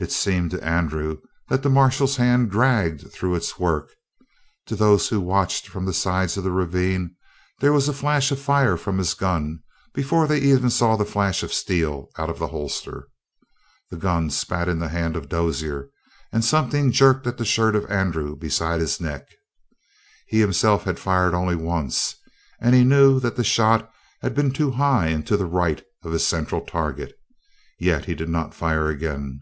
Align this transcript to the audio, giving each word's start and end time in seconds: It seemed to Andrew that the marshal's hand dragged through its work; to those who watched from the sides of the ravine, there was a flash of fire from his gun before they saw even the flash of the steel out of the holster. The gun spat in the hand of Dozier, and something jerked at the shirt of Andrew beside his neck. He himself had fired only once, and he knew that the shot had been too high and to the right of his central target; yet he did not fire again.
It 0.00 0.10
seemed 0.10 0.50
to 0.50 0.62
Andrew 0.62 1.18
that 1.48 1.62
the 1.62 1.70
marshal's 1.70 2.16
hand 2.16 2.50
dragged 2.50 3.12
through 3.12 3.36
its 3.36 3.60
work; 3.60 3.90
to 4.66 4.74
those 4.74 5.08
who 5.08 5.20
watched 5.20 5.68
from 5.68 5.84
the 5.86 5.94
sides 5.94 6.36
of 6.36 6.42
the 6.42 6.50
ravine, 6.50 7.14
there 7.60 7.72
was 7.72 7.88
a 7.88 7.92
flash 7.92 8.32
of 8.32 8.40
fire 8.40 8.76
from 8.76 8.98
his 8.98 9.14
gun 9.14 9.60
before 9.94 10.26
they 10.26 10.40
saw 10.68 10.90
even 10.90 10.98
the 10.98 11.04
flash 11.10 11.44
of 11.44 11.50
the 11.50 11.54
steel 11.54 12.08
out 12.18 12.28
of 12.28 12.40
the 12.40 12.48
holster. 12.48 13.06
The 13.92 13.96
gun 13.96 14.30
spat 14.30 14.68
in 14.68 14.80
the 14.80 14.88
hand 14.88 15.14
of 15.14 15.28
Dozier, 15.28 15.90
and 16.32 16.44
something 16.44 16.90
jerked 16.90 17.28
at 17.28 17.38
the 17.38 17.44
shirt 17.44 17.76
of 17.76 17.88
Andrew 17.88 18.34
beside 18.34 18.80
his 18.80 19.00
neck. 19.00 19.24
He 20.26 20.40
himself 20.40 20.82
had 20.82 20.98
fired 20.98 21.34
only 21.34 21.54
once, 21.54 22.16
and 22.60 22.74
he 22.74 22.82
knew 22.82 23.20
that 23.20 23.36
the 23.36 23.44
shot 23.44 23.88
had 24.22 24.34
been 24.34 24.50
too 24.50 24.72
high 24.72 25.06
and 25.06 25.24
to 25.28 25.36
the 25.36 25.46
right 25.46 25.84
of 26.02 26.10
his 26.10 26.26
central 26.26 26.62
target; 26.62 27.14
yet 27.78 28.06
he 28.06 28.16
did 28.16 28.28
not 28.28 28.54
fire 28.54 28.88
again. 28.88 29.40